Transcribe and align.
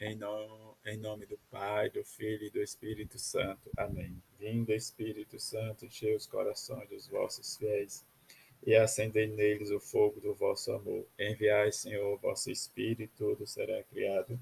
Em 0.00 0.16
nome, 0.16 0.74
em 0.86 0.96
nome 0.96 1.26
do 1.26 1.38
Pai, 1.50 1.90
do 1.90 2.02
Filho 2.02 2.46
e 2.46 2.50
do 2.50 2.62
Espírito 2.62 3.18
Santo. 3.18 3.70
Amém. 3.76 4.16
Vindo, 4.38 4.72
Espírito 4.72 5.38
Santo, 5.38 5.84
enchei 5.84 6.16
os 6.16 6.26
corações 6.26 6.88
dos 6.88 7.06
vossos 7.06 7.58
fiéis 7.58 8.02
e 8.64 8.74
acendei 8.74 9.26
neles 9.26 9.70
o 9.70 9.78
fogo 9.78 10.18
do 10.18 10.32
vosso 10.32 10.72
amor. 10.72 11.06
Enviai, 11.18 11.70
Senhor, 11.70 12.18
vosso 12.18 12.50
Espírito, 12.50 13.12
tudo 13.18 13.46
será 13.46 13.82
criado 13.82 14.40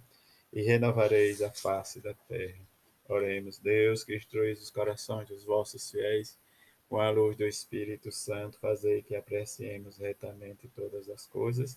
e 0.53 0.63
renovareis 0.63 1.43
a 1.43 1.51
face 1.51 2.01
da 2.01 2.15
terra. 2.15 2.61
Oremos, 3.09 3.59
Deus, 3.59 4.05
que 4.05 4.15
instruís 4.15 4.63
os 4.63 4.71
corações 4.71 5.27
dos 5.27 5.43
vossos 5.43 5.91
fiéis 5.91 6.39
com 6.89 7.01
a 7.01 7.11
luz 7.11 7.37
do 7.37 7.45
Espírito 7.45 8.13
Santo, 8.13 8.61
fazei 8.61 9.03
que 9.03 9.17
apreciemos 9.17 9.99
retamente 9.99 10.69
todas 10.69 11.09
as 11.09 11.27
coisas 11.27 11.77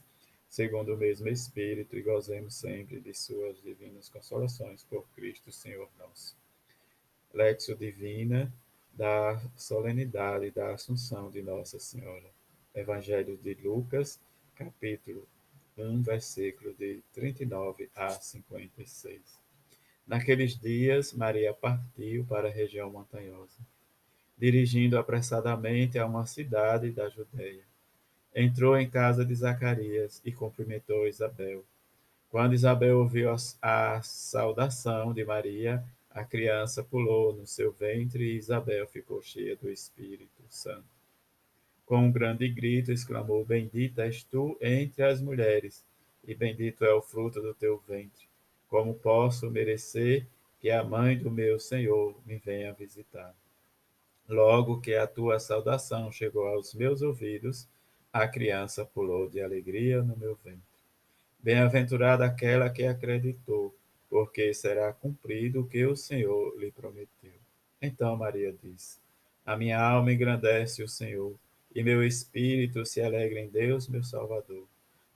segundo 0.52 0.94
o 0.94 0.98
mesmo 0.98 1.30
Espírito, 1.30 1.96
e 1.96 2.02
gozemos 2.02 2.56
sempre 2.56 3.00
de 3.00 3.14
suas 3.14 3.62
divinas 3.62 4.10
consolações 4.10 4.84
por 4.84 5.08
Cristo 5.16 5.50
Senhor 5.50 5.88
nosso. 5.98 6.36
Lexo 7.34 7.74
Divina 7.74 8.54
da 8.92 9.42
solenidade 9.56 10.52
da 10.52 10.74
Assunção 10.74 11.32
de 11.32 11.42
Nossa 11.42 11.80
Senhora. 11.80 12.30
Evangelho 12.76 13.38
de 13.38 13.54
Lucas, 13.54 14.20
capítulo 14.54 15.26
1, 15.78 16.02
versículo 16.02 16.74
de 16.74 17.02
39 17.14 17.90
a 17.96 18.10
56. 18.10 19.22
Naqueles 20.06 20.60
dias, 20.60 21.14
Maria 21.14 21.54
partiu 21.54 22.26
para 22.26 22.50
a 22.50 22.52
região 22.52 22.92
montanhosa, 22.92 23.58
dirigindo 24.38 24.98
apressadamente 24.98 25.98
a 25.98 26.06
uma 26.06 26.26
cidade 26.26 26.92
da 26.92 27.08
Judéia 27.08 27.71
entrou 28.36 28.78
em 28.78 28.90
casa 28.90 29.26
de 29.26 29.36
Zacarias 29.36 30.22
e 30.24 30.32
cumprimentou 30.32 31.08
Isabel. 31.08 31.64
Quando 32.30 32.54
Isabel 32.54 33.00
ouviu 33.00 33.30
a 33.62 34.02
saudação 34.02 35.14
de 35.14 35.26
Maria, 35.26 35.84
a 36.10 36.24
criança 36.24 36.84
pulou 36.84 37.34
no 37.34 37.46
seu 37.46 37.72
ventre 37.72 38.24
e 38.24 38.38
Isabel 38.38 38.88
ficou 38.88 39.22
cheia 39.22 39.56
do 39.56 39.70
Espírito 39.70 40.42
Santo. 40.50 40.86
Com 41.86 42.06
um 42.06 42.12
grande 42.12 42.48
grito, 42.48 42.92
exclamou: 42.92 43.44
Bendita 43.44 44.04
és 44.06 44.24
tu 44.24 44.58
entre 44.62 45.04
as 45.04 45.22
mulheres, 45.22 45.84
e 46.26 46.34
bendito 46.34 46.86
é 46.86 46.94
o 46.94 47.02
fruto 47.02 47.42
do 47.42 47.54
teu 47.54 47.82
ventre. 47.86 48.30
Como 48.70 48.94
posso 48.94 49.52
merecer 49.52 50.26
que 50.62 50.70
a 50.70 50.84
mãe 50.84 51.18
do 51.18 51.30
meu 51.30 51.60
Senhor 51.60 52.16
me 52.26 52.38
venha 52.38 52.72
visitar? 52.72 53.36
Logo 54.28 54.80
que 54.80 54.96
a 54.96 55.06
tua 55.06 55.40
saudação 55.40 56.10
chegou 56.10 56.48
aos 56.48 56.74
meus 56.74 57.02
ouvidos, 57.02 57.68
a 58.12 58.28
criança 58.28 58.86
pulou 58.86 59.30
de 59.30 59.42
alegria 59.42 60.02
no 60.04 60.18
meu 60.18 60.38
ventre. 60.44 60.60
Bem-aventurada 61.40 62.26
aquela 62.26 62.70
que 62.70 62.84
acreditou, 62.86 63.74
porque 64.10 64.54
será 64.54 64.92
cumprido 64.92 65.62
o 65.62 65.68
que 65.68 65.86
o 65.86 65.96
Senhor 65.96 66.56
lhe 66.60 66.72
prometeu. 66.72 67.40
Então 67.82 68.16
Maria 68.18 68.54
disse: 68.62 69.00
A 69.46 69.56
minha 69.56 69.80
alma 69.82 70.12
engrandece 70.12 70.84
o 70.84 70.88
Senhor, 70.88 71.34
e 71.74 71.82
meu 71.82 72.04
espírito 72.04 72.86
se 72.86 73.02
alegra 73.02 73.40
em 73.40 73.48
Deus, 73.48 73.88
meu 73.88 74.04
Salvador, 74.04 74.68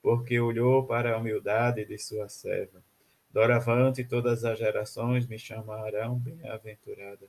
porque 0.02 0.40
olhou 0.40 0.86
para 0.86 1.14
a 1.14 1.18
humildade 1.18 1.84
de 1.84 1.98
sua 1.98 2.30
serva. 2.30 2.82
Doravante 3.30 4.06
todas 4.06 4.46
as 4.46 4.58
gerações 4.58 5.28
me 5.28 5.38
chamarão 5.38 6.18
bem-aventurada, 6.18 7.28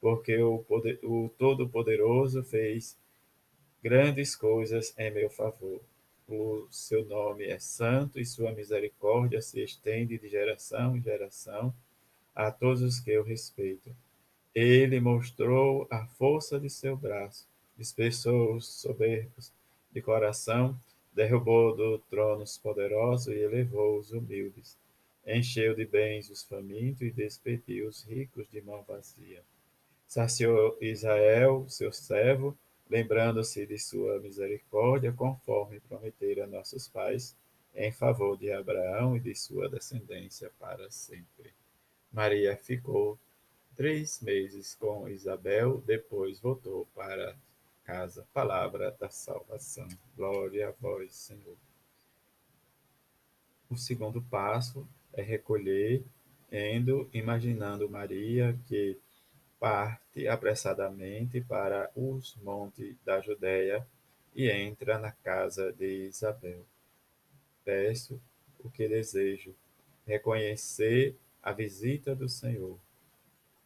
porque 0.00 0.36
o, 0.38 0.64
o 1.04 1.30
Todo-Poderoso 1.38 2.42
fez 2.42 2.98
grandes 3.84 4.34
coisas 4.34 4.94
em 4.96 5.10
meu 5.10 5.28
favor. 5.28 5.78
O 6.26 6.66
seu 6.70 7.04
nome 7.04 7.44
é 7.44 7.58
santo 7.58 8.18
e 8.18 8.24
sua 8.24 8.50
misericórdia 8.50 9.42
se 9.42 9.62
estende 9.62 10.16
de 10.16 10.26
geração 10.26 10.96
em 10.96 11.02
geração 11.02 11.74
a 12.34 12.50
todos 12.50 12.80
os 12.80 12.98
que 12.98 13.10
eu 13.10 13.22
respeito. 13.22 13.94
Ele 14.54 14.98
mostrou 15.00 15.86
a 15.90 16.06
força 16.06 16.58
de 16.58 16.70
seu 16.70 16.96
braço, 16.96 17.46
dispersou 17.76 18.54
os 18.54 18.66
soberbos 18.66 19.52
de 19.92 20.00
coração, 20.00 20.74
derrubou 21.12 21.76
do 21.76 21.98
trono 21.98 22.42
os 22.42 22.56
poderosos 22.56 23.34
e 23.34 23.38
elevou 23.38 23.98
os 23.98 24.12
humildes. 24.12 24.78
Encheu 25.26 25.74
de 25.74 25.84
bens 25.84 26.30
os 26.30 26.42
famintos 26.42 27.02
e 27.02 27.10
despediu 27.10 27.88
os 27.88 28.02
ricos 28.04 28.50
de 28.50 28.62
mão 28.62 28.82
vazia. 28.88 29.42
Saciou 30.08 30.74
Israel, 30.80 31.66
seu 31.68 31.92
servo, 31.92 32.56
lembrando-se 32.88 33.66
de 33.66 33.78
sua 33.78 34.18
misericórdia, 34.20 35.12
conforme 35.12 35.80
prometera 35.80 36.46
nossos 36.46 36.88
pais, 36.88 37.36
em 37.74 37.90
favor 37.90 38.36
de 38.36 38.52
Abraão 38.52 39.16
e 39.16 39.20
de 39.20 39.34
sua 39.34 39.68
descendência 39.68 40.50
para 40.58 40.90
sempre. 40.90 41.52
Maria 42.12 42.56
ficou 42.56 43.18
três 43.74 44.20
meses 44.20 44.74
com 44.74 45.08
Isabel, 45.08 45.82
depois 45.84 46.38
voltou 46.38 46.86
para 46.94 47.36
casa. 47.84 48.26
Palavra 48.32 48.96
da 48.98 49.10
salvação. 49.10 49.88
Glória 50.16 50.68
a 50.68 50.72
vós, 50.80 51.14
Senhor. 51.14 51.56
O 53.68 53.76
segundo 53.76 54.22
passo 54.22 54.86
é 55.12 55.22
recolher, 55.22 56.04
indo, 56.52 57.08
imaginando 57.12 57.88
Maria 57.90 58.56
que 58.68 58.98
parte 59.64 60.28
apressadamente 60.28 61.40
para 61.40 61.90
os 61.96 62.36
montes 62.42 62.94
da 63.02 63.18
Judéia 63.22 63.82
e 64.34 64.50
entra 64.50 64.98
na 64.98 65.10
casa 65.10 65.72
de 65.72 66.04
Isabel. 66.06 66.66
Peço 67.64 68.20
o 68.62 68.68
que 68.68 68.86
desejo, 68.86 69.54
reconhecer 70.06 71.16
a 71.42 71.50
visita 71.50 72.14
do 72.14 72.28
Senhor. 72.28 72.78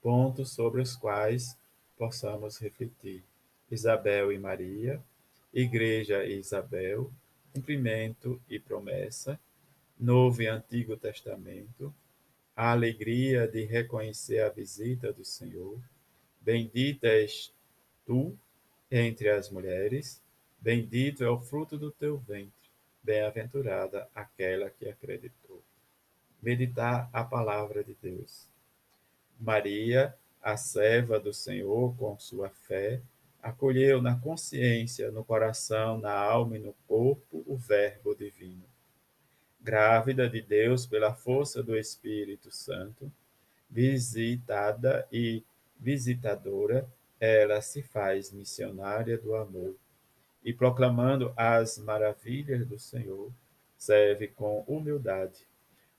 Pontos 0.01 0.53
sobre 0.53 0.81
os 0.81 0.95
quais 0.95 1.59
possamos 1.97 2.59
refletir. 2.59 3.25
Isabel 3.69 4.31
e 4.31 4.39
Maria, 4.39 5.03
Igreja 5.53 6.25
e 6.25 6.39
Isabel, 6.39 7.11
cumprimento 7.53 8.41
e 8.49 8.61
promessa, 8.61 9.37
Novo 9.99 10.43
e 10.43 10.47
Antigo 10.47 10.97
Testamento, 10.97 11.93
a 12.59 12.73
alegria 12.73 13.47
de 13.47 13.63
reconhecer 13.63 14.41
a 14.41 14.49
visita 14.49 15.13
do 15.13 15.25
Senhor. 15.25 15.79
Bendita 16.41 17.07
és 17.07 17.55
tu 18.05 18.37
entre 18.91 19.31
as 19.31 19.49
mulheres, 19.49 20.21
bendito 20.59 21.23
é 21.23 21.31
o 21.31 21.39
fruto 21.39 21.79
do 21.79 21.93
teu 21.93 22.19
ventre, 22.19 22.69
bem-aventurada 23.01 24.09
aquela 24.13 24.71
que 24.71 24.89
acreditou. 24.89 25.63
Meditar 26.43 27.09
a 27.13 27.23
palavra 27.23 27.85
de 27.85 27.97
Deus. 28.03 28.49
Maria, 29.39 30.13
a 30.43 30.57
serva 30.57 31.21
do 31.21 31.33
Senhor, 31.33 31.97
com 31.97 32.19
sua 32.19 32.51
fé, 32.51 33.01
acolheu 33.41 34.03
na 34.03 34.19
consciência, 34.19 35.13
no 35.13 35.23
coração, 35.23 36.01
na 36.01 36.13
alma 36.13 36.57
e 36.57 36.59
no 36.59 36.75
corpo 36.89 37.45
o 37.47 37.57
Verbo 37.57 38.17
divino 38.17 38.68
grávida 39.61 40.29
de 40.29 40.41
Deus 40.41 40.87
pela 40.87 41.15
força 41.15 41.63
do 41.63 41.77
Espírito 41.77 42.51
Santo, 42.51 43.11
visitada 43.69 45.07
e 45.13 45.43
visitadora, 45.79 46.89
ela 47.21 47.61
se 47.61 47.83
faz 47.83 48.33
missionária 48.33 49.19
do 49.19 49.35
amor 49.35 49.75
e 50.45 50.53
proclamando 50.53 51.33
as 51.37 51.79
maravilhas 51.79 52.67
do 52.67 52.79
Senhor, 52.79 53.31
serve 53.77 54.29
com 54.29 54.61
humildade. 54.67 55.47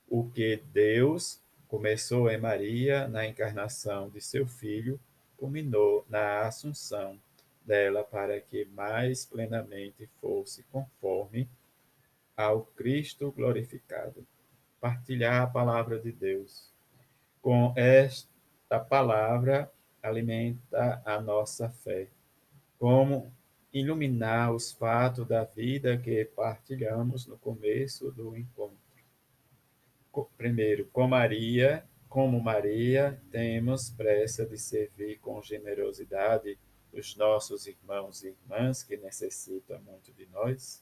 O 0.08 0.30
que 0.30 0.62
Deus 0.74 1.40
começou 1.68 2.30
em 2.30 2.38
Maria 2.38 3.08
na 3.08 3.28
encarnação 3.28 4.10
de 4.10 4.22
seu 4.22 4.48
filho, 4.48 5.00
culminou 5.38 6.06
na 6.10 6.42
assunção 6.42 7.20
dela 7.64 8.04
para 8.04 8.40
que 8.42 8.66
mais 8.66 9.26
plenamente 9.26 10.10
fosse 10.20 10.64
conforme 10.72 11.48
ao 12.40 12.62
Cristo 12.62 13.34
glorificado. 13.34 14.26
Partilhar 14.80 15.42
a 15.42 15.48
palavra 15.48 16.00
de 16.00 16.10
Deus. 16.10 16.74
Com 17.42 17.74
esta 17.76 18.80
palavra, 18.80 19.70
alimenta 20.02 21.02
a 21.06 21.20
nossa 21.20 21.70
fé. 21.70 22.08
Como 22.78 23.30
iluminar 23.74 24.54
os 24.54 24.72
fatos 24.72 25.28
da 25.28 25.44
vida 25.44 25.98
que 25.98 26.24
partilhamos 26.24 27.28
no 27.28 27.38
começo 27.38 28.10
do 28.12 28.38
encontro. 28.38 28.80
Primeiro, 30.38 30.86
com 30.86 31.10
Maria, 31.10 31.84
como 32.08 32.40
Maria, 32.40 33.22
temos 33.30 33.90
pressa 33.90 34.46
de 34.46 34.58
servir 34.58 35.20
com 35.20 35.42
generosidade 35.42 36.58
os 36.94 37.18
nossos 37.18 37.68
irmãos 37.68 38.24
e 38.24 38.30
irmãs 38.30 38.82
que 38.82 38.96
necessitam 38.96 39.82
muito 39.82 40.14
de 40.14 40.26
nós. 40.28 40.82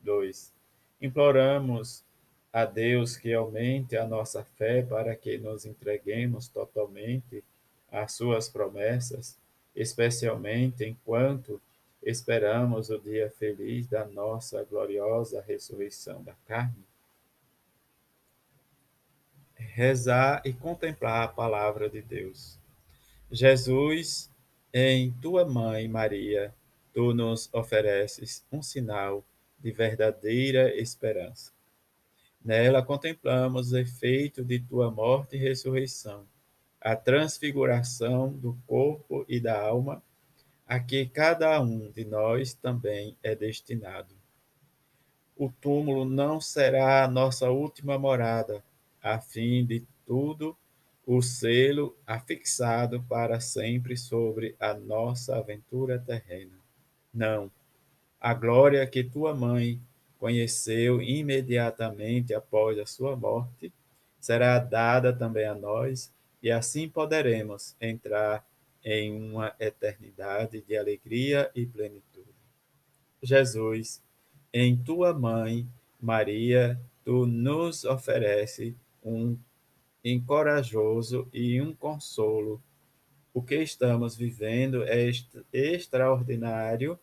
Dois, 0.00 0.56
Imploramos 1.00 2.04
a 2.52 2.64
Deus 2.64 3.16
que 3.16 3.32
aumente 3.32 3.96
a 3.96 4.06
nossa 4.06 4.42
fé 4.42 4.82
para 4.82 5.14
que 5.14 5.38
nos 5.38 5.64
entreguemos 5.64 6.48
totalmente 6.48 7.44
às 7.90 8.12
suas 8.12 8.48
promessas, 8.48 9.38
especialmente 9.74 10.84
enquanto 10.84 11.60
esperamos 12.02 12.90
o 12.90 12.98
dia 12.98 13.30
feliz 13.38 13.86
da 13.86 14.04
nossa 14.06 14.64
gloriosa 14.64 15.44
ressurreição 15.46 16.22
da 16.22 16.34
carne. 16.46 16.88
rezar 19.78 20.42
e 20.44 20.52
contemplar 20.52 21.22
a 21.22 21.28
palavra 21.28 21.88
de 21.88 22.02
Deus. 22.02 22.58
Jesus, 23.30 24.28
em 24.72 25.12
tua 25.22 25.44
mãe 25.44 25.86
Maria, 25.86 26.52
tu 26.92 27.14
nos 27.14 27.48
ofereces 27.52 28.44
um 28.50 28.60
sinal 28.60 29.24
de 29.58 29.70
verdadeira 29.72 30.74
esperança. 30.76 31.52
Nela 32.44 32.82
contemplamos 32.82 33.72
o 33.72 33.78
efeito 33.78 34.44
de 34.44 34.60
tua 34.60 34.90
morte 34.90 35.36
e 35.36 35.38
ressurreição, 35.38 36.26
a 36.80 36.94
transfiguração 36.94 38.32
do 38.32 38.56
corpo 38.66 39.24
e 39.28 39.40
da 39.40 39.60
alma, 39.60 40.02
a 40.66 40.78
que 40.78 41.06
cada 41.06 41.60
um 41.60 41.90
de 41.90 42.04
nós 42.04 42.54
também 42.54 43.16
é 43.22 43.34
destinado. 43.34 44.14
O 45.36 45.50
túmulo 45.50 46.04
não 46.04 46.40
será 46.40 47.04
a 47.04 47.08
nossa 47.08 47.50
última 47.50 47.98
morada, 47.98 48.62
a 49.02 49.20
fim 49.20 49.64
de 49.64 49.86
tudo 50.04 50.56
o 51.06 51.22
selo 51.22 51.96
afixado 52.06 53.02
para 53.04 53.40
sempre 53.40 53.96
sobre 53.96 54.54
a 54.60 54.74
nossa 54.74 55.36
aventura 55.38 55.98
terrena. 55.98 56.58
Não, 57.14 57.50
a 58.20 58.34
glória 58.34 58.86
que 58.86 59.04
tua 59.04 59.34
mãe 59.34 59.80
conheceu 60.18 61.00
imediatamente 61.00 62.34
após 62.34 62.78
a 62.78 62.86
sua 62.86 63.16
morte 63.16 63.72
será 64.18 64.58
dada 64.58 65.12
também 65.12 65.46
a 65.46 65.54
nós, 65.54 66.12
e 66.42 66.50
assim 66.50 66.88
poderemos 66.88 67.76
entrar 67.80 68.44
em 68.84 69.12
uma 69.12 69.54
eternidade 69.58 70.60
de 70.62 70.76
alegria 70.76 71.50
e 71.54 71.64
plenitude. 71.64 72.28
Jesus, 73.22 74.02
em 74.52 74.76
tua 74.76 75.12
mãe, 75.12 75.66
Maria, 76.00 76.80
tu 77.04 77.26
nos 77.26 77.84
oferece 77.84 78.76
um 79.04 79.36
encorajoso 80.04 81.28
e 81.32 81.60
um 81.60 81.74
consolo. 81.74 82.62
O 83.34 83.42
que 83.42 83.56
estamos 83.56 84.16
vivendo 84.16 84.84
é 84.84 85.10
extraordinário 85.52 86.98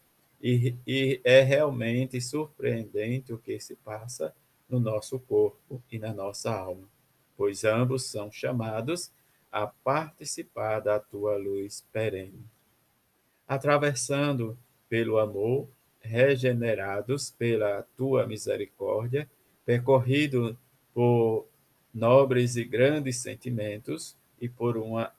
e, 0.48 0.76
e 0.86 1.22
é 1.24 1.42
realmente 1.42 2.22
surpreendente 2.22 3.34
o 3.34 3.38
que 3.40 3.60
se 3.60 3.76
passa 3.78 4.32
no 4.70 4.80
nosso 4.80 5.18
corpo 5.18 5.82
e 5.92 5.98
na 5.98 6.14
nossa 6.14 6.56
alma, 6.56 6.88
pois 7.36 7.64
ambos 7.64 8.06
são 8.06 8.32
chamados 8.32 9.12
a 9.52 9.66
participar 9.66 10.82
da 10.82 11.00
tua 11.00 11.36
luz 11.36 11.84
perene. 11.92 12.46
Atravessando 13.48 14.56
pelo 14.88 15.18
amor, 15.18 15.68
regenerados 16.00 17.32
pela 17.32 17.82
tua 17.98 18.28
misericórdia, 18.28 19.28
percorrido 19.66 20.56
por 20.94 21.48
nobres 21.92 22.56
e 22.56 22.64
grandes 22.64 23.18
sentimentos 23.18 24.16
e 24.40 24.48
por 24.48 24.78
uma 24.78 25.12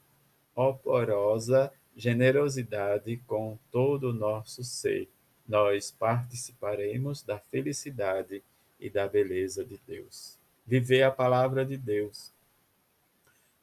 oporosa 0.55 1.73
generosidade 1.97 3.17
com 3.27 3.59
todo 3.73 4.11
o 4.11 4.13
nosso 4.13 4.63
ser, 4.63 5.09
nós 5.49 5.91
participaremos 5.91 7.23
da 7.23 7.39
felicidade 7.39 8.43
e 8.79 8.91
da 8.91 9.07
beleza 9.09 9.65
de 9.65 9.81
Deus. 9.87 10.39
Viver 10.67 11.03
a 11.03 11.11
palavra 11.11 11.65
de 11.65 11.77
Deus. 11.77 12.33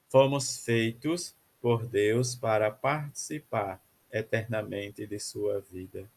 Fomos 0.09 0.63
feitos 0.63 1.35
por 1.61 1.85
Deus 1.85 2.35
para 2.35 2.71
participar 2.71 3.81
eternamente 4.11 5.05
de 5.07 5.19
sua 5.19 5.59
vida. 5.59 6.09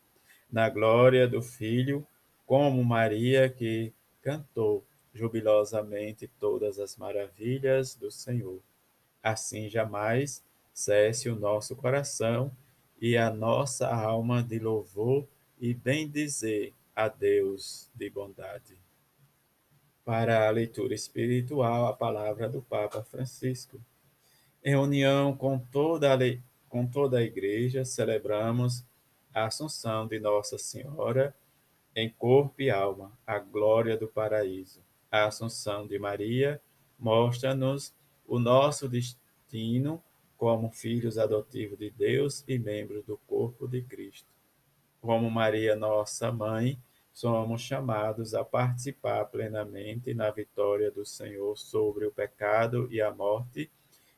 Na 0.50 0.68
glória 0.68 1.26
do 1.26 1.42
Filho, 1.42 2.06
como 2.46 2.84
Maria 2.84 3.48
que 3.48 3.92
cantou 4.22 4.84
jubilosamente 5.12 6.28
todas 6.38 6.78
as 6.78 6.96
maravilhas 6.96 7.94
do 7.94 8.10
Senhor. 8.10 8.60
Assim 9.22 9.68
jamais 9.68 10.44
cesse 10.74 11.28
o 11.28 11.36
nosso 11.36 11.74
coração 11.74 12.52
e 13.00 13.16
a 13.16 13.30
nossa 13.30 13.88
alma 13.88 14.42
de 14.42 14.58
louvor 14.58 15.26
e 15.58 15.72
bem 15.72 16.08
dizer 16.08 16.74
a 16.94 17.08
Deus 17.08 17.90
de 17.94 18.08
bondade. 18.10 18.76
Para 20.04 20.46
a 20.46 20.50
leitura 20.50 20.94
espiritual, 20.94 21.86
a 21.86 21.92
palavra 21.92 22.48
do 22.48 22.62
Papa 22.62 23.02
Francisco. 23.02 23.80
Em 24.64 24.76
união 24.76 25.36
com 25.36 25.58
toda 25.58 26.14
a, 26.14 26.18
com 26.68 26.86
toda 26.86 27.18
a 27.18 27.22
Igreja, 27.22 27.84
celebramos 27.84 28.84
a 29.34 29.46
Assunção 29.46 30.06
de 30.06 30.18
Nossa 30.18 30.58
Senhora 30.58 31.34
em 31.94 32.10
corpo 32.10 32.60
e 32.60 32.70
alma, 32.70 33.10
a 33.26 33.38
glória 33.38 33.96
do 33.96 34.06
paraíso. 34.06 34.82
A 35.10 35.26
Assunção 35.26 35.86
de 35.86 35.98
Maria 35.98 36.60
mostra-nos 36.98 37.94
o 38.26 38.38
nosso 38.38 38.88
destino 38.88 40.02
como 40.36 40.70
filhos 40.70 41.16
adotivos 41.16 41.78
de 41.78 41.90
Deus 41.90 42.44
e 42.46 42.58
membros 42.58 43.04
do 43.04 43.16
corpo 43.26 43.66
de 43.66 43.80
Cristo. 43.80 44.35
Como 45.06 45.30
Maria, 45.30 45.76
nossa 45.76 46.32
mãe, 46.32 46.76
somos 47.12 47.62
chamados 47.62 48.34
a 48.34 48.44
participar 48.44 49.24
plenamente 49.26 50.12
na 50.12 50.32
vitória 50.32 50.90
do 50.90 51.06
Senhor 51.06 51.56
sobre 51.56 52.06
o 52.06 52.10
pecado 52.10 52.88
e 52.90 53.00
a 53.00 53.14
morte 53.14 53.70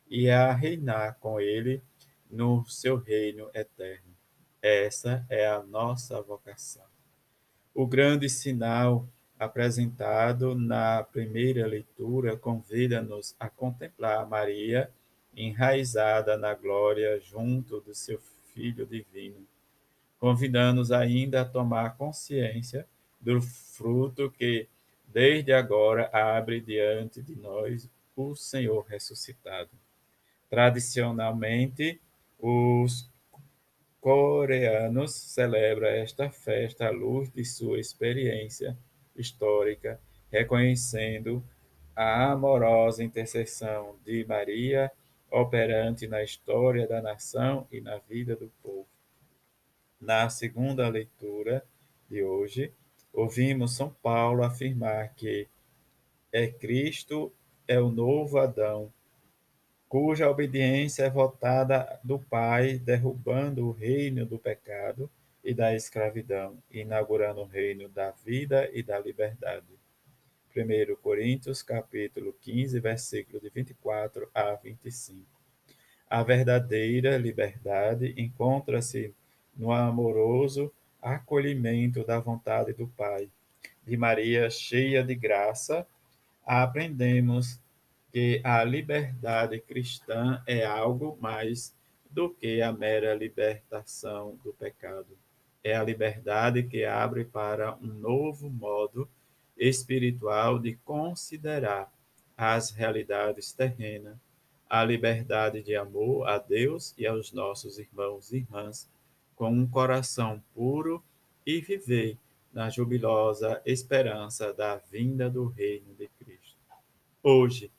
e 0.08 0.30
a 0.30 0.50
reinar 0.50 1.18
com 1.20 1.38
Ele 1.38 1.82
no 2.30 2.64
seu 2.64 2.96
reino 2.96 3.50
eterno. 3.52 4.16
Essa 4.62 5.26
é 5.28 5.46
a 5.46 5.62
nossa 5.62 6.22
vocação. 6.22 6.86
O 7.74 7.86
grande 7.86 8.30
sinal 8.30 9.06
apresentado 9.38 10.54
na 10.54 11.02
primeira 11.02 11.66
leitura 11.66 12.34
convida-nos 12.34 13.36
a 13.38 13.50
contemplar 13.50 14.26
Maria 14.26 14.90
enraizada 15.36 16.38
na 16.38 16.54
glória 16.54 17.20
junto 17.20 17.78
do 17.78 17.94
seu 17.94 18.18
Filho 18.54 18.86
divino, 18.86 19.46
convidando-nos 20.18 20.90
ainda 20.90 21.42
a 21.42 21.44
tomar 21.44 21.96
consciência 21.96 22.86
do 23.20 23.40
fruto 23.40 24.30
que, 24.30 24.68
desde 25.06 25.52
agora, 25.52 26.10
abre 26.12 26.60
diante 26.60 27.22
de 27.22 27.36
nós 27.36 27.88
o 28.16 28.34
Senhor 28.34 28.84
ressuscitado. 28.88 29.70
Tradicionalmente, 30.50 32.00
os 32.38 33.08
coreanos 34.00 35.12
celebram 35.12 35.88
esta 35.88 36.30
festa 36.30 36.86
à 36.86 36.90
luz 36.90 37.30
de 37.30 37.44
sua 37.44 37.78
experiência 37.78 38.76
histórica, 39.16 40.00
reconhecendo 40.30 41.42
a 41.94 42.32
amorosa 42.32 43.02
intercessão 43.02 43.96
de 44.04 44.24
Maria 44.24 44.90
operante 45.30 46.06
na 46.06 46.22
história 46.22 46.86
da 46.86 47.02
nação 47.02 47.66
e 47.70 47.80
na 47.80 47.98
vida 47.98 48.34
do 48.36 48.50
povo. 48.62 48.86
Na 50.08 50.30
segunda 50.30 50.88
leitura 50.88 51.62
de 52.08 52.22
hoje, 52.22 52.72
ouvimos 53.12 53.76
São 53.76 53.90
Paulo 54.02 54.42
afirmar 54.42 55.14
que 55.14 55.46
é 56.32 56.46
Cristo 56.46 57.30
é 57.66 57.78
o 57.78 57.90
novo 57.90 58.38
Adão, 58.38 58.90
cuja 59.86 60.30
obediência 60.30 61.02
é 61.02 61.10
votada 61.10 62.00
do 62.02 62.18
Pai, 62.18 62.78
derrubando 62.78 63.66
o 63.66 63.70
reino 63.70 64.24
do 64.24 64.38
pecado 64.38 65.10
e 65.44 65.52
da 65.52 65.74
escravidão, 65.74 66.56
inaugurando 66.70 67.42
o 67.42 67.46
reino 67.46 67.86
da 67.90 68.10
vida 68.10 68.66
e 68.72 68.82
da 68.82 68.98
liberdade. 68.98 69.78
1 70.56 70.96
Coríntios, 71.02 71.62
capítulo 71.62 72.32
15, 72.40 72.80
versículo 72.80 73.38
de 73.38 73.50
24 73.50 74.26
a 74.32 74.54
25. 74.54 75.26
A 76.08 76.22
verdadeira 76.22 77.18
liberdade 77.18 78.14
encontra-se 78.16 79.14
no 79.58 79.72
amoroso 79.72 80.72
acolhimento 81.02 82.04
da 82.04 82.20
vontade 82.20 82.72
do 82.72 82.86
Pai. 82.86 83.28
De 83.84 83.96
Maria, 83.96 84.48
cheia 84.48 85.02
de 85.02 85.14
graça, 85.14 85.86
aprendemos 86.46 87.60
que 88.12 88.40
a 88.44 88.62
liberdade 88.64 89.60
cristã 89.60 90.42
é 90.46 90.64
algo 90.64 91.18
mais 91.20 91.74
do 92.10 92.30
que 92.30 92.62
a 92.62 92.72
mera 92.72 93.14
libertação 93.14 94.38
do 94.42 94.52
pecado. 94.52 95.16
É 95.62 95.76
a 95.76 95.82
liberdade 95.82 96.62
que 96.62 96.84
abre 96.84 97.24
para 97.24 97.74
um 97.76 97.86
novo 97.86 98.48
modo 98.48 99.08
espiritual 99.58 100.58
de 100.58 100.76
considerar 100.84 101.92
as 102.36 102.70
realidades 102.70 103.52
terrenas, 103.52 104.16
a 104.70 104.84
liberdade 104.84 105.62
de 105.62 105.74
amor 105.74 106.28
a 106.28 106.38
Deus 106.38 106.94
e 106.96 107.06
aos 107.06 107.32
nossos 107.32 107.78
irmãos 107.78 108.32
e 108.32 108.36
irmãs, 108.36 108.88
com 109.38 109.50
um 109.50 109.66
coração 109.68 110.42
puro 110.52 111.00
e 111.46 111.60
viver 111.60 112.18
na 112.52 112.68
jubilosa 112.68 113.62
esperança 113.64 114.52
da 114.52 114.76
vinda 114.76 115.30
do 115.30 115.46
Reino 115.46 115.94
de 115.94 116.08
Cristo. 116.18 116.58
Hoje, 117.22 117.70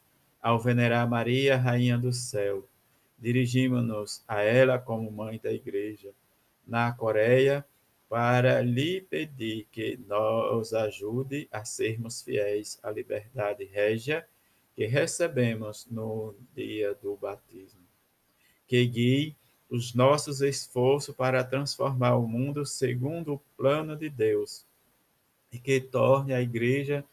ao 0.42 0.58
venerar 0.58 1.08
Maria, 1.10 1.58
Rainha 1.58 1.98
do 1.98 2.14
Céu, 2.14 2.66
dirigimos-nos 3.18 4.24
a 4.26 4.42
ela 4.42 4.80
como 4.80 5.12
Mãe 5.12 5.38
da 5.44 5.52
Igreja. 5.52 6.14
Na 6.66 6.94
Coreia, 6.94 7.66
para 8.08 8.62
lhe 8.62 9.02
pedir 9.02 9.68
que 9.70 9.98
nos 10.08 10.74
ajude 10.74 11.50
a 11.52 11.66
sermos 11.66 12.22
fiéis 12.22 12.80
à 12.82 12.90
liberdade 12.90 13.66
régia 13.66 14.26
que 14.76 14.86
recebemos 14.86 15.86
no 15.92 16.34
dia 16.56 16.96
do 16.96 17.18
batismo. 17.18 17.82
Que 18.66 18.86
guie 18.86 19.36
os 19.70 19.94
nossos 19.94 20.42
esforços 20.42 21.16
para 21.16 21.44
transformar 21.44 22.16
o 22.16 22.28
mundo 22.28 22.66
segundo 22.66 23.34
o 23.34 23.42
plano 23.56 23.96
de 23.96 24.10
Deus 24.10 24.66
e 25.52 25.60
que 25.60 25.80
torne 25.80 26.34
a 26.34 26.42
igreja 26.42 27.06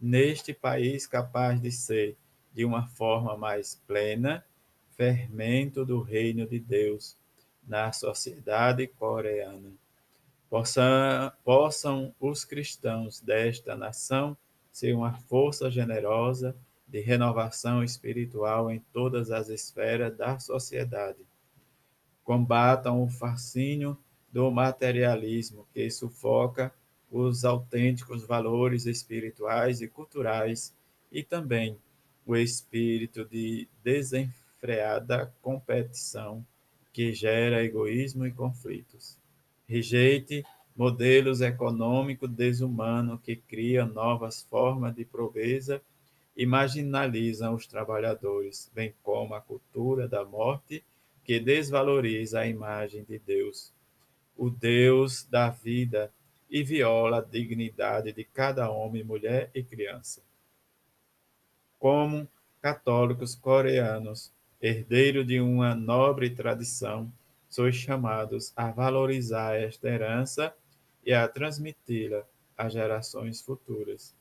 neste 0.00 0.52
país 0.52 1.06
capaz 1.06 1.60
de 1.60 1.72
ser, 1.72 2.16
de 2.52 2.64
uma 2.64 2.86
forma 2.86 3.36
mais 3.36 3.80
plena, 3.86 4.44
fermento 4.96 5.84
do 5.84 6.00
reino 6.00 6.46
de 6.46 6.60
Deus 6.60 7.16
na 7.66 7.90
sociedade 7.92 8.86
coreana. 8.86 9.72
Possam, 10.48 11.32
possam 11.42 12.14
os 12.20 12.44
cristãos 12.44 13.20
desta 13.20 13.74
nação 13.74 14.36
ser 14.70 14.94
uma 14.94 15.14
força 15.14 15.70
generosa 15.70 16.54
de 16.86 17.00
renovação 17.00 17.82
espiritual 17.82 18.70
em 18.70 18.78
todas 18.92 19.30
as 19.30 19.48
esferas 19.48 20.16
da 20.16 20.38
sociedade. 20.38 21.18
Combatam 22.24 23.02
o 23.02 23.08
fascínio 23.08 23.96
do 24.32 24.50
materialismo 24.50 25.66
que 25.72 25.88
sufoca 25.90 26.72
os 27.10 27.44
autênticos 27.44 28.24
valores 28.24 28.86
espirituais 28.86 29.80
e 29.80 29.86
culturais 29.86 30.74
e 31.12 31.22
também 31.22 31.78
o 32.26 32.34
espírito 32.34 33.24
de 33.24 33.68
desenfreada 33.84 35.32
competição 35.40 36.44
que 36.92 37.12
gera 37.12 37.62
egoísmo 37.62 38.26
e 38.26 38.32
conflitos. 38.32 39.18
Rejeite 39.68 40.44
modelos 40.76 41.40
econômicos 41.40 42.30
desumanos 42.30 43.20
que 43.22 43.36
criam 43.36 43.86
novas 43.86 44.42
formas 44.42 44.94
de 44.94 45.04
pobreza 45.04 45.80
e 46.36 46.44
marginalizam 46.44 47.54
os 47.54 47.66
trabalhadores, 47.66 48.70
bem 48.74 48.92
como 49.02 49.34
a 49.34 49.40
cultura 49.40 50.08
da 50.08 50.24
morte 50.24 50.82
que 51.24 51.40
desvaloriza 51.40 52.40
a 52.40 52.46
imagem 52.46 53.02
de 53.04 53.18
Deus, 53.18 53.72
o 54.36 54.50
Deus 54.50 55.24
da 55.24 55.48
vida 55.48 56.12
e 56.50 56.62
viola 56.62 57.18
a 57.18 57.22
dignidade 57.22 58.12
de 58.12 58.24
cada 58.24 58.70
homem, 58.70 59.02
mulher 59.02 59.50
e 59.54 59.62
criança. 59.62 60.22
Como 61.78 62.28
católicos 62.60 63.34
coreanos, 63.34 64.32
herdeiros 64.60 65.26
de 65.26 65.40
uma 65.40 65.74
nobre 65.74 66.30
tradição, 66.30 67.12
sois 67.48 67.74
chamados 67.74 68.52
a 68.56 68.70
valorizar 68.70 69.54
esta 69.54 69.88
herança 69.88 70.54
e 71.04 71.12
a 71.12 71.26
transmiti-la 71.28 72.24
às 72.56 72.72
gerações 72.72 73.40
futuras. 73.40 74.14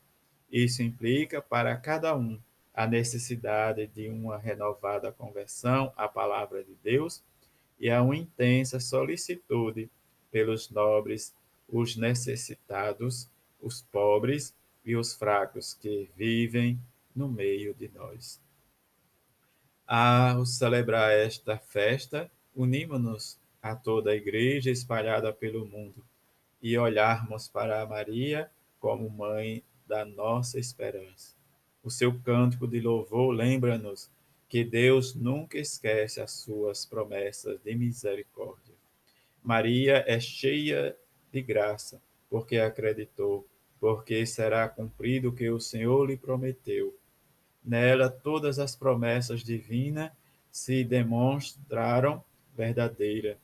Isso 0.52 0.84
implica 0.84 1.42
para 1.42 1.76
cada 1.78 2.16
um 2.16 2.40
a 2.74 2.88
necessidade 2.88 3.88
de 3.88 4.10
uma 4.10 4.38
renovada 4.38 5.12
conversão 5.12 5.94
à 5.96 6.08
palavra 6.08 6.64
de 6.64 6.74
Deus 6.84 7.24
e 7.80 7.90
a 7.90 8.02
uma 8.02 8.16
intensa 8.16 8.80
solicitude 8.80 9.90
pelos 10.32 10.70
nobres 10.70 11.34
os 11.70 11.96
necessitados, 11.96 13.30
os 13.62 13.82
pobres 13.82 14.56
e 14.86 14.96
os 14.96 15.14
fracos 15.14 15.74
que 15.74 16.10
vivem 16.16 16.80
no 17.16 17.28
meio 17.28 17.74
de 17.74 17.90
nós. 17.90 18.42
Ao 19.86 20.46
celebrar 20.46 21.12
esta 21.12 21.58
festa, 21.58 22.30
unimos-nos 22.56 23.40
a 23.62 23.76
toda 23.76 24.12
a 24.12 24.16
igreja 24.16 24.72
espalhada 24.72 25.32
pelo 25.32 25.66
mundo 25.66 26.04
e 26.62 26.78
olharmos 26.78 27.48
para 27.48 27.86
Maria 27.86 28.50
como 28.80 29.10
mãe 29.10 29.64
da 29.88 30.06
nossa 30.06 30.60
esperança. 30.60 31.43
O 31.84 31.90
seu 31.90 32.18
cântico 32.20 32.68
de 32.68 32.80
louvor 32.80 33.32
lembra-nos 33.32 34.10
que 34.48 34.64
Deus 34.64 35.14
nunca 35.16 35.58
esquece 35.58 36.22
as 36.22 36.32
suas 36.32 36.86
promessas 36.86 37.60
de 37.62 37.76
misericórdia. 37.76 38.76
Maria 39.44 40.04
é 40.08 40.20
cheia 40.20 40.96
de 41.32 41.42
graça, 41.42 42.02
porque 42.30 42.58
acreditou, 42.58 43.46
porque 43.80 44.26
será 44.26 44.70
cumprido 44.70 45.30
o 45.30 45.34
que 45.34 45.50
o 45.50 45.60
Senhor 45.60 46.06
lhe 46.06 46.16
prometeu. 46.16 46.96
Nela 47.66 48.10
todas 48.10 48.60
as 48.60 48.76
promessas 48.76 49.44
divinas 49.44 50.12
se 50.52 50.84
demonstraram 50.84 52.24
verdadeira. 52.56 53.38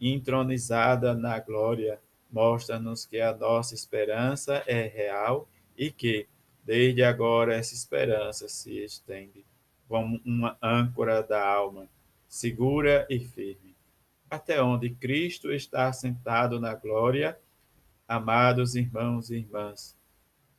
Entronizada 0.00 1.14
na 1.14 1.38
glória, 1.38 2.00
mostra-nos 2.30 3.06
que 3.06 3.20
a 3.20 3.34
nossa 3.34 3.74
esperança 3.74 4.62
é 4.66 4.82
real 4.82 5.48
e 5.76 5.90
que, 5.90 6.26
desde 6.68 7.02
agora, 7.02 7.54
essa 7.54 7.72
esperança 7.72 8.46
se 8.46 8.84
estende. 8.84 9.42
Como 9.88 10.20
uma 10.22 10.54
âncora 10.62 11.22
da 11.22 11.42
alma, 11.42 11.88
segura 12.28 13.06
e 13.08 13.18
firme. 13.20 13.74
Até 14.28 14.62
onde 14.62 14.90
Cristo 14.90 15.50
está 15.50 15.90
sentado 15.94 16.60
na 16.60 16.74
glória, 16.74 17.38
amados 18.06 18.74
irmãos 18.74 19.30
e 19.30 19.36
irmãs, 19.36 19.96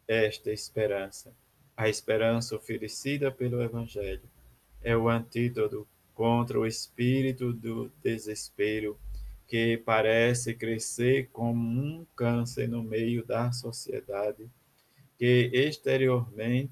esta 0.07 0.51
esperança, 0.51 1.31
a 1.77 1.87
esperança 1.87 2.55
oferecida 2.55 3.31
pelo 3.31 3.61
Evangelho, 3.61 4.27
é 4.81 4.97
o 4.97 5.07
antídoto 5.07 5.87
contra 6.15 6.59
o 6.59 6.65
espírito 6.65 7.53
do 7.53 7.91
desespero 8.01 8.99
que 9.47 9.77
parece 9.77 10.55
crescer 10.55 11.29
como 11.31 11.61
um 11.61 12.03
câncer 12.15 12.67
no 12.67 12.81
meio 12.81 13.23
da 13.23 13.51
sociedade, 13.51 14.49
que 15.19 15.51
exteriormente 15.53 16.71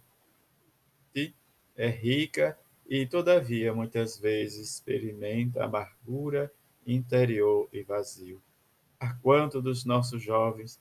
é 1.76 1.90
rica 1.90 2.58
e, 2.88 3.06
todavia, 3.06 3.74
muitas 3.74 4.18
vezes 4.18 4.72
experimenta 4.72 5.66
amargura 5.66 6.50
interior 6.86 7.68
e 7.74 7.84
vazio. 7.84 8.42
A 8.98 9.14
quanto 9.14 9.62
dos 9.62 9.84
nossos 9.84 10.24
jovens 10.24 10.80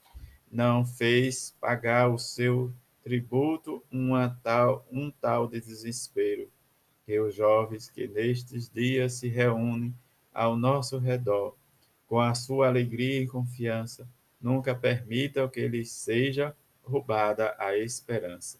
não 0.51 0.87
fez 0.87 1.57
pagar 1.61 2.09
o 2.09 2.19
seu 2.19 2.73
tributo 3.03 3.85
uma 3.91 4.31
tal, 4.45 4.87
um 4.91 5.11
tal 5.11 5.49
de 5.49 5.61
desespero, 5.61 6.49
que 7.05 7.19
os 7.19 7.35
jovens 7.35 7.91
que 7.91 8.07
nestes 8.07 8.71
dias 8.71 9.15
se 9.15 9.29
reúnem 9.29 9.93
ao 10.33 10.57
nosso 10.57 10.99
redor, 10.99 11.57
com 12.07 12.21
a 12.21 12.33
sua 12.33 12.69
alegria 12.69 13.23
e 13.23 13.27
confiança, 13.27 14.09
nunca 14.41 14.73
permitam 14.73 15.49
que 15.49 15.67
lhes 15.67 15.91
seja 15.91 16.57
roubada 16.87 17.55
a 17.59 17.77
esperança. 17.77 18.59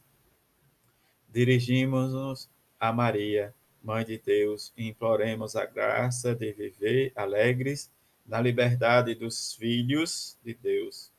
Dirigimos-nos 1.33 2.51
a 2.79 2.93
Maria, 2.93 3.55
Mãe 3.83 4.05
de 4.05 4.19
Deus, 4.19 4.73
imploremos 4.77 5.55
a 5.55 5.65
graça 5.65 6.35
de 6.35 6.53
viver 6.53 7.13
alegres 7.15 7.89
na 8.27 8.41
liberdade 8.41 9.15
dos 9.15 9.55
filhos 9.55 10.37
de 10.45 10.55
Deus. 10.55 11.13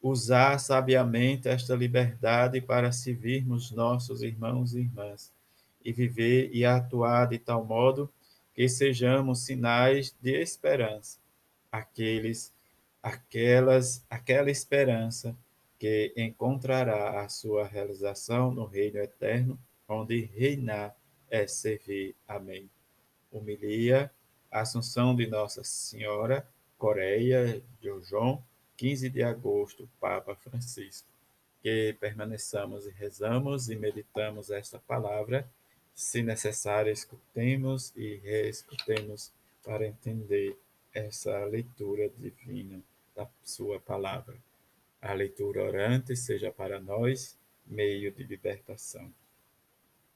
Usar 0.00 0.58
sabiamente 0.58 1.48
esta 1.48 1.74
liberdade 1.74 2.60
para 2.60 2.90
servirmos 2.90 3.70
nossos 3.70 4.22
irmãos 4.22 4.74
e 4.74 4.80
irmãs 4.80 5.30
e 5.84 5.92
viver 5.92 6.50
e 6.54 6.64
atuar 6.64 7.28
de 7.28 7.38
tal 7.38 7.64
modo 7.64 8.10
que 8.54 8.66
sejamos 8.68 9.44
sinais 9.44 10.16
de 10.22 10.40
esperança, 10.40 11.18
aqueles, 11.70 12.52
aquelas, 13.02 14.04
aquela 14.08 14.50
esperança 14.50 15.36
que 15.78 16.12
encontrará 16.16 17.22
a 17.22 17.28
sua 17.28 17.66
realização 17.66 18.50
no 18.50 18.64
reino 18.64 18.98
eterno, 18.98 19.58
onde 19.88 20.22
reinar 20.22 20.96
é 21.30 21.46
servir. 21.46 22.16
Amém. 22.26 22.68
Humilia, 23.30 24.10
Assunção 24.50 25.14
de 25.14 25.26
Nossa 25.26 25.62
Senhora, 25.62 26.48
Coreia, 26.76 27.62
João, 27.80 28.42
15 28.76 29.10
de 29.10 29.22
agosto, 29.22 29.88
Papa 30.00 30.34
Francisco. 30.34 31.08
Que 31.62 31.96
permaneçamos 32.00 32.86
e 32.86 32.90
rezamos 32.90 33.68
e 33.68 33.76
meditamos 33.76 34.50
esta 34.50 34.78
palavra, 34.78 35.48
se 35.94 36.22
necessário, 36.22 36.92
escutemos 36.92 37.92
e 37.96 38.16
reescutemos 38.16 39.32
para 39.64 39.86
entender 39.86 40.56
essa 40.94 41.44
leitura 41.44 42.08
divina 42.08 42.80
da 43.14 43.28
Sua 43.42 43.80
palavra. 43.80 44.36
A 45.00 45.12
leitura 45.12 45.62
orante 45.62 46.16
seja 46.16 46.50
para 46.50 46.80
nós 46.80 47.38
meio 47.64 48.10
de 48.12 48.24
libertação. 48.24 49.12